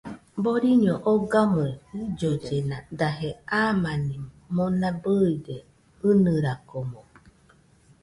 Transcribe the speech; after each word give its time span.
Boriño 0.43 0.93
ogamɨe 1.11 1.67
jillollena 2.17 2.77
daje 2.99 3.29
amani 3.63 4.15
mona 4.55 4.89
bɨide, 5.03 5.57
ɨnɨrakomo 6.09 7.01